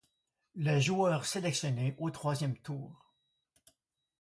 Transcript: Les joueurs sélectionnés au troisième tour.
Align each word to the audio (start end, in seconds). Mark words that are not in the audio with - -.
Les 0.55 0.81
joueurs 0.81 1.25
sélectionnés 1.27 1.93
au 1.99 2.09
troisième 2.09 2.57
tour. 2.57 3.13